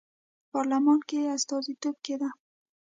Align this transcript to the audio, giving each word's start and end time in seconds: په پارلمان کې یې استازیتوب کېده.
په 0.03 0.45
پارلمان 0.53 0.99
کې 1.07 1.17
یې 1.23 1.33
استازیتوب 1.37 1.95
کېده. 2.05 2.29